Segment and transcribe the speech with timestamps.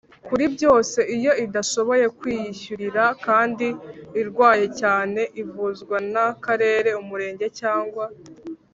[0.27, 3.67] kuri byose Iyo idashoboye kwiyishyurira kandi
[4.21, 8.05] irwaye cyane ivuzwa n Akarere Umurenge cyangwa